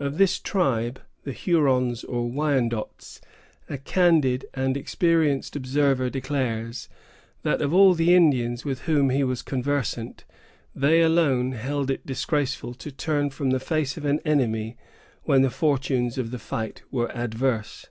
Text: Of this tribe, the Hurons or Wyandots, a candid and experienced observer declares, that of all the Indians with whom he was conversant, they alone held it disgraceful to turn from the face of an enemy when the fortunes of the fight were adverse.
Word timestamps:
Of 0.00 0.18
this 0.18 0.40
tribe, 0.40 1.00
the 1.22 1.30
Hurons 1.30 2.02
or 2.02 2.28
Wyandots, 2.28 3.20
a 3.68 3.78
candid 3.78 4.46
and 4.52 4.76
experienced 4.76 5.54
observer 5.54 6.10
declares, 6.10 6.88
that 7.44 7.62
of 7.62 7.72
all 7.72 7.94
the 7.94 8.12
Indians 8.12 8.64
with 8.64 8.80
whom 8.80 9.10
he 9.10 9.22
was 9.22 9.42
conversant, 9.42 10.24
they 10.74 11.00
alone 11.02 11.52
held 11.52 11.88
it 11.88 12.04
disgraceful 12.04 12.74
to 12.74 12.90
turn 12.90 13.30
from 13.30 13.50
the 13.50 13.60
face 13.60 13.96
of 13.96 14.04
an 14.04 14.18
enemy 14.24 14.76
when 15.22 15.42
the 15.42 15.50
fortunes 15.50 16.18
of 16.18 16.32
the 16.32 16.40
fight 16.40 16.82
were 16.90 17.08
adverse. 17.16 17.86